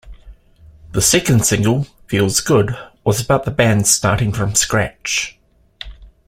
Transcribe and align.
The 0.93 1.01
second 1.03 1.45
single 1.45 1.83
"Feels 2.07 2.39
Good" 2.39 2.75
was 3.03 3.21
about 3.21 3.45
the 3.45 3.51
band 3.51 3.85
"starting 3.85 4.33
from 4.33 4.55
scratch". 4.55 5.37